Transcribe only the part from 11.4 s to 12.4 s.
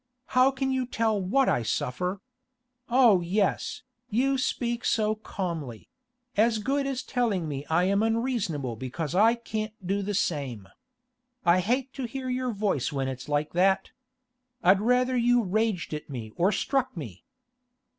I hate to hear